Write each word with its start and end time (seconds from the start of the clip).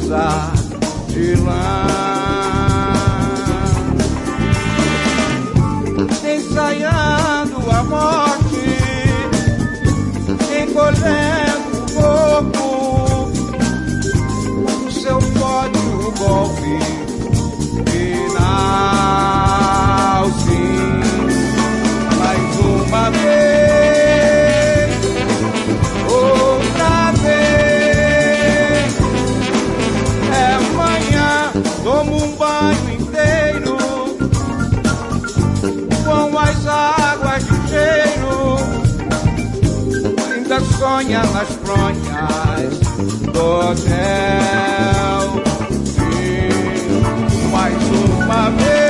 cruzar 0.00 0.52
de 1.08 1.34
lá. 1.36 2.19
Sonha 41.00 41.22
nas 41.32 41.48
fronhas 41.48 42.78
do 43.32 43.44
hotel. 43.60 45.42
E 46.10 47.48
mais 47.50 47.82
uma 48.22 48.50
vez. 48.50 48.89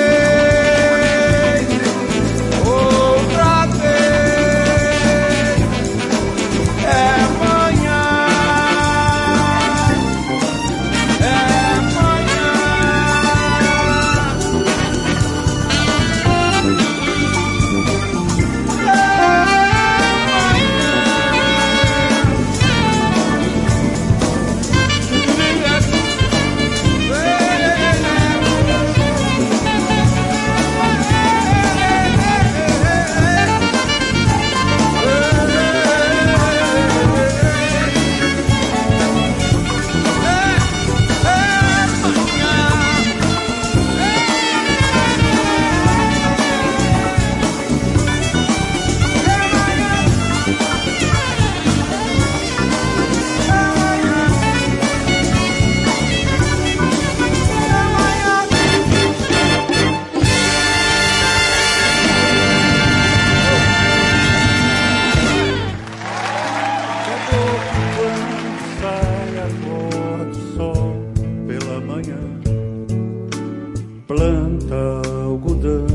Planta 74.10 75.02
algodão, 75.24 75.86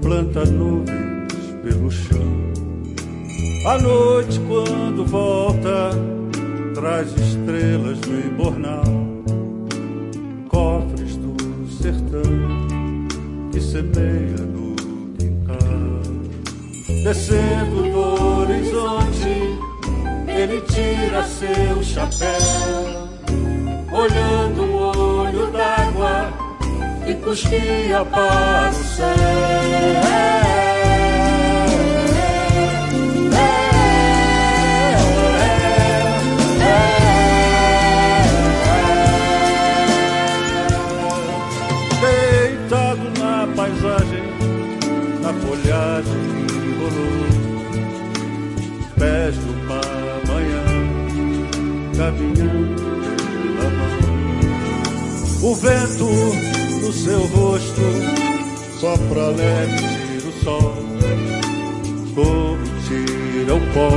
planta 0.00 0.44
nuvens 0.44 1.56
pelo 1.60 1.90
chão. 1.90 2.52
A 3.66 3.78
noite, 3.78 4.38
quando 4.46 5.04
volta, 5.04 5.90
traz 6.72 7.12
estrelas 7.16 7.98
no 8.02 8.20
embornal, 8.20 8.84
cofres 10.48 11.16
do 11.16 11.66
sertão 11.68 12.22
que 13.50 13.60
semeia 13.60 14.46
no 14.46 14.76
quintal. 15.18 16.00
Descendo 17.02 17.90
do 17.90 18.38
horizonte, 18.38 19.58
ele 20.28 20.60
tira 20.60 21.24
seu 21.24 21.82
chapéu, 21.82 23.08
olhando 23.90 24.62
o 24.62 25.22
olho 25.22 25.50
d'água 25.50 26.43
e 27.06 27.14
cusquia 27.14 28.04
para 28.04 28.70
o 28.70 28.72
céu. 28.72 30.24
folhagem 45.44 46.46
rolou 46.78 47.26
Pés 48.98 49.36
do 49.36 49.52
pamanhã 49.66 50.64
Caminhando 51.96 52.82
pela 53.56 53.70
mão 53.70 53.90
O 55.42 55.54
vento 55.54 56.53
no 56.84 56.92
seu 56.92 57.20
rosto, 57.28 57.80
só 58.78 58.94
pra 59.08 59.28
leve 59.28 60.28
o 60.28 60.44
sol, 60.44 60.74
como 62.14 62.58
tira 62.86 63.54
o 63.54 63.56
é 63.56 63.72
pó 63.72 63.88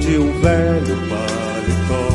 de 0.00 0.18
um 0.18 0.40
velho 0.40 0.96
paletó. 1.08 2.08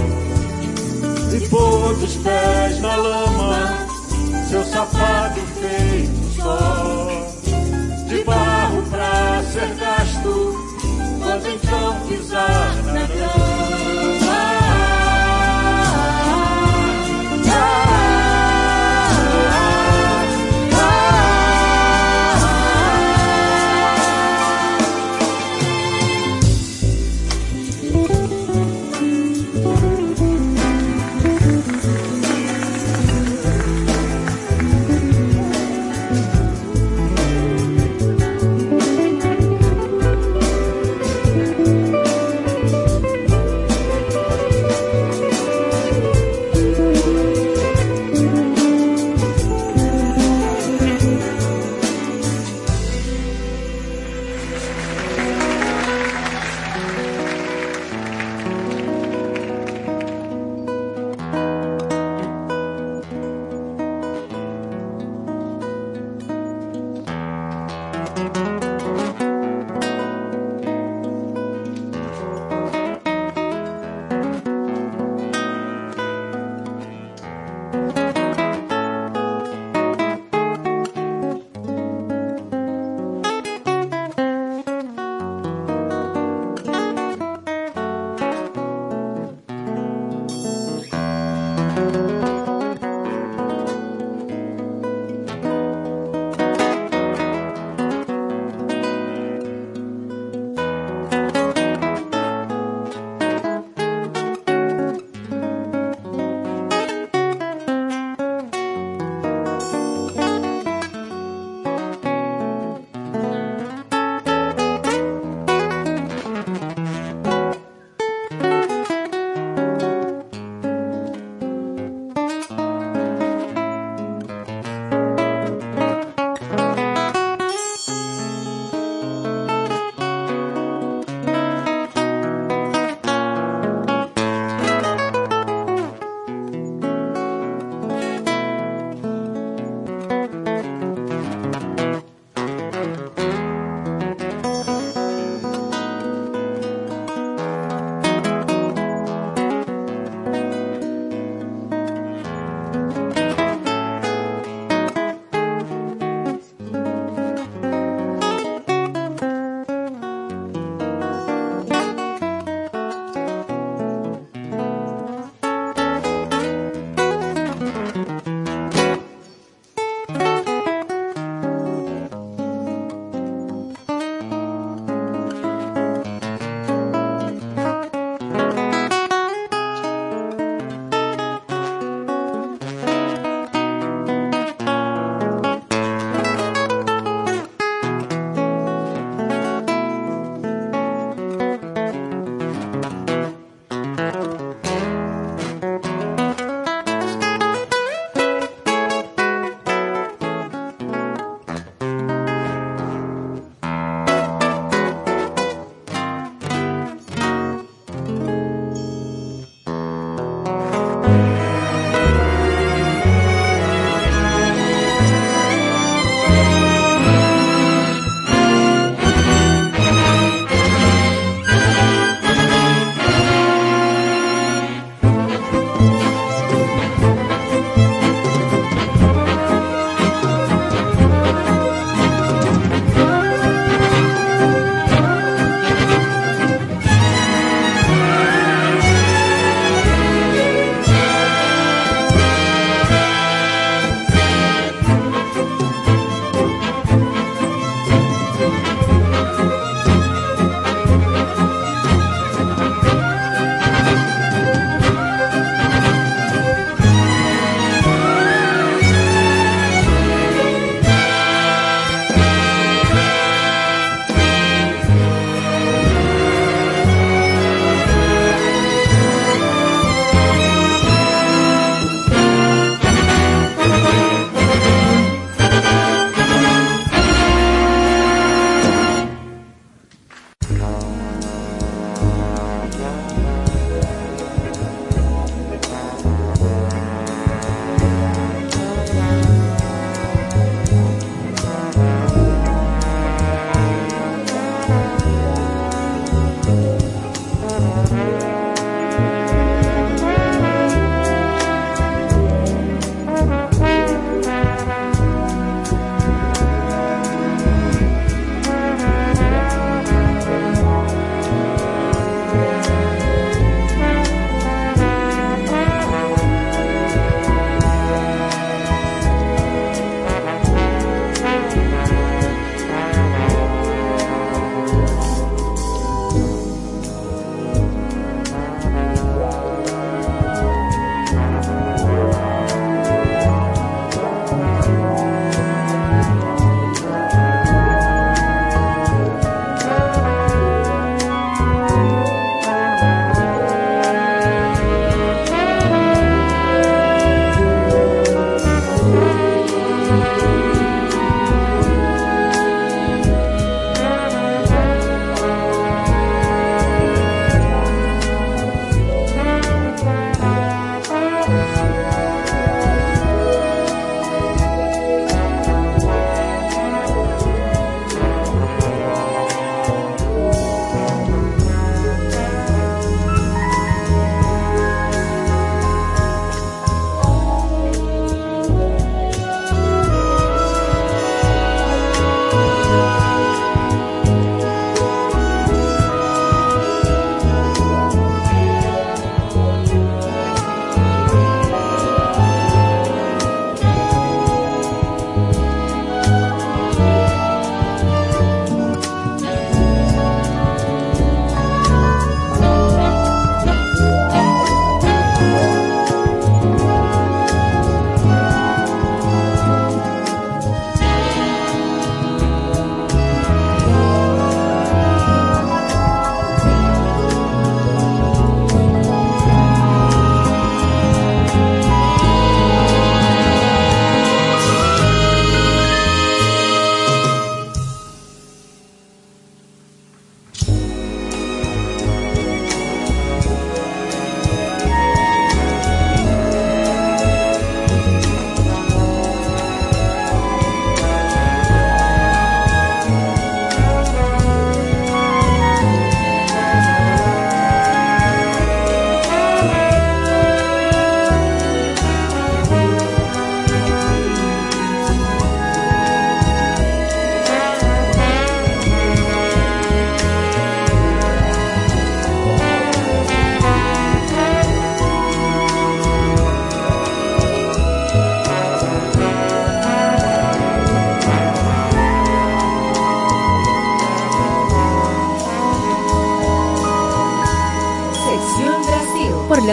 E 1.34 1.40
pôr 1.48 1.92
os 1.92 2.16
pés 2.18 2.82
na 2.82 2.96
lama, 2.98 3.88
seu 4.50 4.64
sapato 4.66 5.40
feito 5.62 6.36
só, 6.36 7.08
de 8.10 8.24
barro 8.26 8.84
pra 8.90 9.42
ser 9.54 9.74
gasto, 9.76 10.54
quando 11.24 11.48
então 11.48 12.00
pisar 12.08 12.85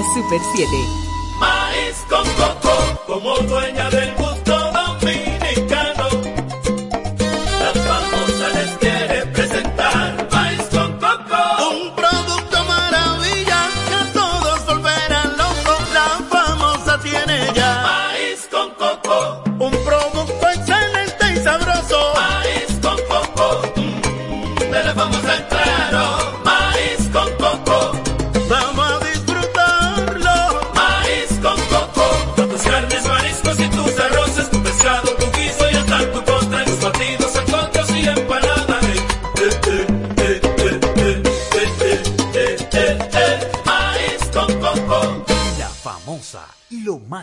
Super 0.03 0.39
7. 0.39 1.02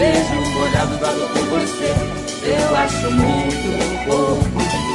Vejo 0.00 0.50
molhado 0.58 0.96
dado 0.96 1.28
por 1.28 1.60
você. 1.60 1.94
Eu 2.42 2.74
acho 2.74 3.10
muito 3.10 4.06
pouco. 4.06 4.44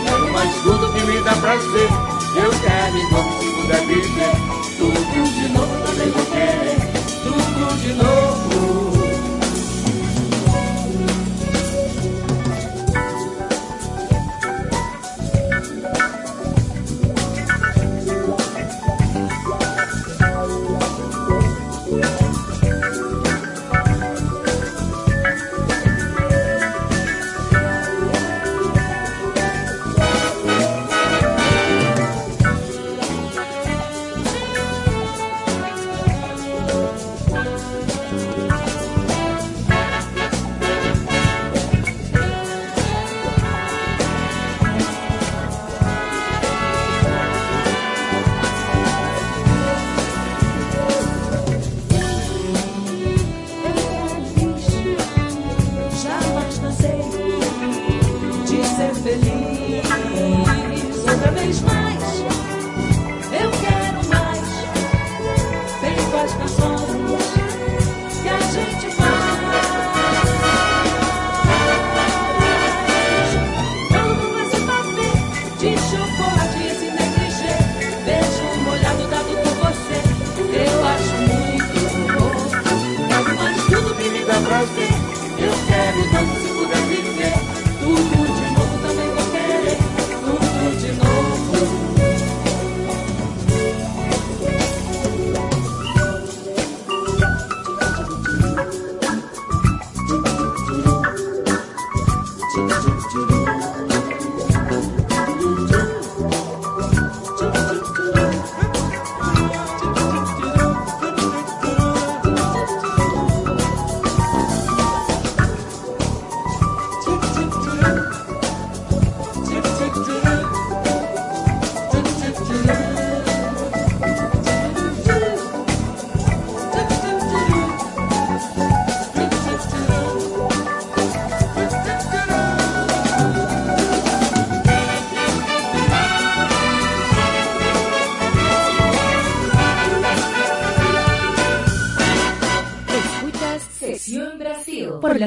Quero 0.03 0.33
mais 0.33 0.55
tudo 0.63 0.91
que 0.93 1.01
me 1.03 1.23
dá 1.23 1.35
prazer. 1.35 2.14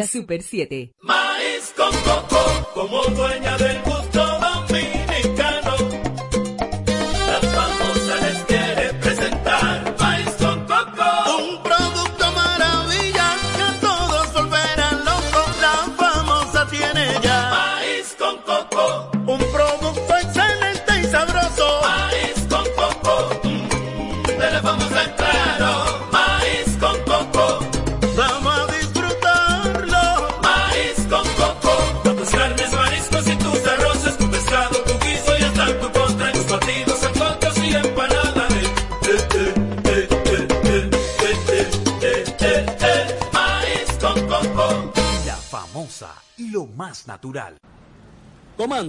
Super 0.08 0.42
7. 0.42 0.92
Maíz 1.02 1.74
con 1.76 1.92
coco, 2.02 2.70
como 2.72 3.04
dueña 3.04 3.58
del 3.58 3.77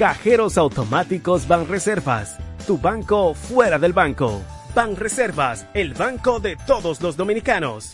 Cajeros 0.00 0.56
automáticos 0.56 1.46
Banreservas. 1.46 2.38
Tu 2.66 2.78
banco 2.78 3.34
fuera 3.34 3.78
del 3.78 3.92
banco. 3.92 4.40
Banreservas, 4.74 5.66
el 5.74 5.92
banco 5.92 6.40
de 6.40 6.56
todos 6.56 7.02
los 7.02 7.18
dominicanos. 7.18 7.92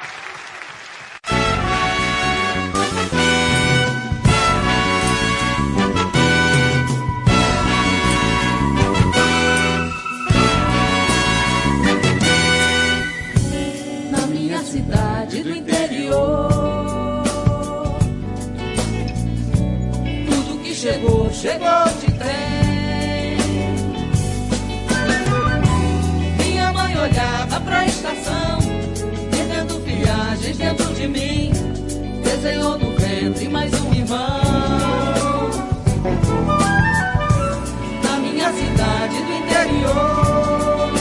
chegou, 20.86 21.28
chegou 21.32 21.85
Desenhou 32.46 32.78
no 32.78 32.92
ventre 32.92 33.48
mais 33.48 33.72
um 33.74 33.92
irmão. 33.92 34.40
Na 38.04 38.18
minha 38.20 38.52
cidade 38.52 39.16
do 39.16 39.32
interior. 39.32 40.92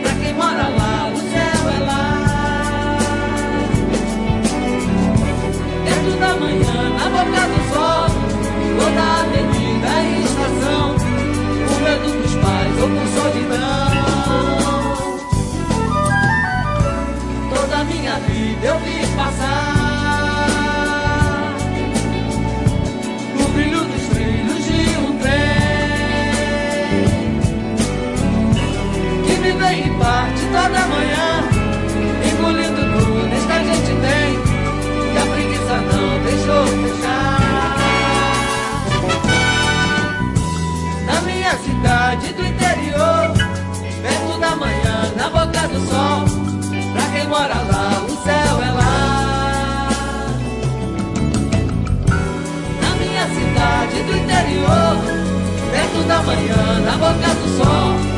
Pra 0.00 0.14
quem 0.14 0.32
mora 0.32 0.68
lá, 0.68 1.12
o 1.12 1.16
céu 1.18 1.68
é 1.68 1.78
lá. 1.84 2.96
Dentro 5.84 6.18
da 6.18 6.34
manhã, 6.36 6.88
na 6.88 7.06
boca 7.10 7.42
do 7.46 7.60
sol, 7.74 8.08
toda 8.78 9.02
avenida 9.20 9.92
e 10.00 10.24
estação. 10.24 10.96
Com 11.68 11.76
medo 11.84 12.08
dos 12.22 12.34
pais 12.36 12.74
ou 12.80 12.88
com 12.88 13.04
solidão. 13.20 13.93
Amanhã, 56.24 56.80
na 56.80 56.96
boca 56.96 57.34
do 57.34 57.48
sol. 57.58 58.13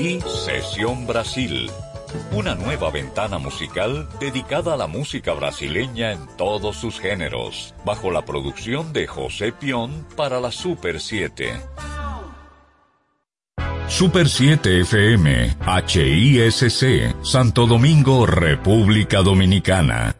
Aquí, 0.00 0.20
Sesión 0.20 1.06
Brasil. 1.06 1.70
Una 2.32 2.54
nueva 2.54 2.90
ventana 2.90 3.38
musical 3.38 4.08
dedicada 4.18 4.74
a 4.74 4.76
la 4.76 4.86
música 4.86 5.32
brasileña 5.32 6.12
en 6.12 6.26
todos 6.36 6.76
sus 6.76 6.98
géneros, 6.98 7.74
bajo 7.84 8.10
la 8.10 8.24
producción 8.24 8.92
de 8.92 9.06
José 9.06 9.52
Pion 9.52 10.06
para 10.16 10.40
la 10.40 10.50
Super 10.50 11.00
7. 11.00 11.52
Super 13.88 14.28
7 14.28 14.80
FM, 14.80 15.56
HISC, 15.86 17.24
Santo 17.24 17.66
Domingo, 17.66 18.24
República 18.26 19.18
Dominicana. 19.18 20.19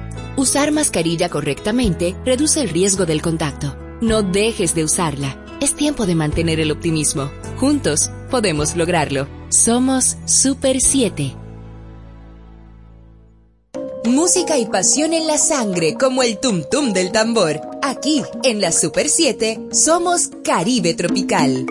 Usar 0.37 0.71
mascarilla 0.71 1.27
correctamente 1.27 2.15
reduce 2.25 2.61
el 2.61 2.69
riesgo 2.69 3.05
del 3.05 3.21
contacto. 3.21 3.75
No 3.99 4.23
dejes 4.23 4.73
de 4.73 4.85
usarla. 4.85 5.45
Es 5.59 5.75
tiempo 5.75 6.05
de 6.05 6.15
mantener 6.15 6.59
el 6.61 6.71
optimismo. 6.71 7.29
Juntos 7.57 8.09
podemos 8.29 8.75
lograrlo. 8.77 9.27
Somos 9.49 10.17
Super 10.25 10.79
7. 10.79 11.35
Música 14.05 14.57
y 14.57 14.65
pasión 14.65 15.13
en 15.13 15.27
la 15.27 15.37
sangre 15.37 15.95
como 15.95 16.23
el 16.23 16.39
tum 16.39 16.63
tum 16.71 16.93
del 16.93 17.11
tambor. 17.11 17.59
Aquí, 17.83 18.23
en 18.43 18.61
la 18.61 18.71
Super 18.71 19.09
7, 19.09 19.67
somos 19.73 20.29
Caribe 20.43 20.93
Tropical. 20.93 21.65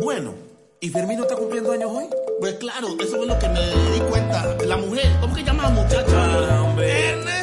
Bueno, 0.00 0.34
¿y 0.80 0.88
Fermino 0.90 1.22
está 1.22 1.34
cumpliendo 1.36 1.72
años 1.72 1.90
hoy? 1.92 2.04
Pues 2.40 2.54
claro, 2.54 2.88
eso 3.00 3.22
es 3.22 3.26
lo 3.28 3.38
que 3.38 3.48
me 3.48 3.60
di 3.60 4.00
cuenta. 4.10 4.56
La 4.66 4.76
mujer, 4.76 5.10
¿cómo 5.20 5.34
que 5.34 5.44
llama 5.44 5.68
muchacha? 5.70 6.62
Hoy 6.76 7.33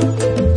Thank 0.00 0.40
you. 0.40 0.49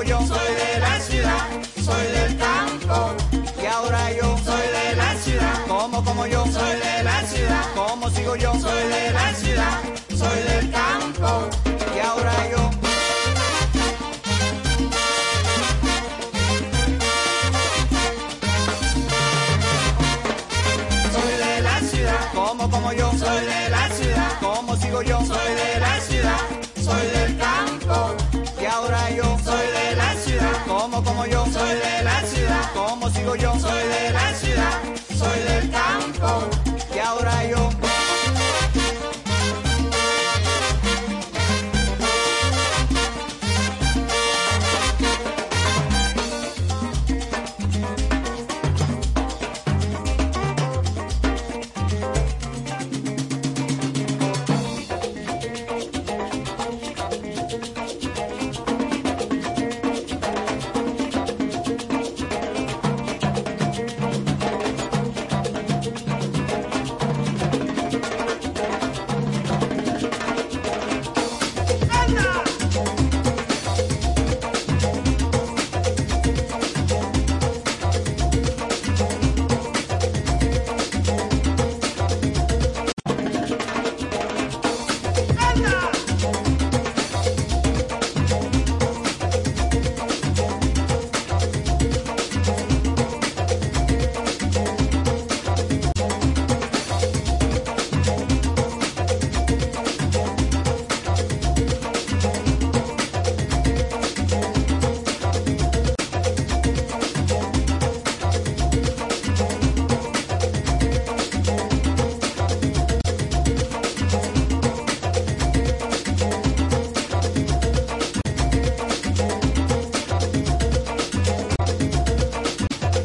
yo 0.00 0.18
soy 0.26 0.54
de 0.54 0.80
la 0.80 0.98
ciudad, 1.00 1.46
soy 1.84 2.06
del 2.06 2.38
campo. 2.38 3.14
Y 3.62 3.66
ahora 3.66 4.10
yo 4.12 4.38
soy 4.38 4.66
de 4.78 4.96
la 4.96 5.14
ciudad, 5.16 5.66
como 5.68 6.02
como 6.02 6.26
yo 6.26 6.46
soy 6.46 6.78
de 6.80 7.02
la 7.04 7.22
ciudad, 7.26 7.64
como 7.74 8.08
sigo 8.08 8.36
yo 8.36 8.52
soy 8.54 8.88
de 8.88 9.10
la 9.12 9.34
ciudad. 9.34 9.51
yo. 33.36 33.58
Soy 33.58 33.88
de 33.88 34.11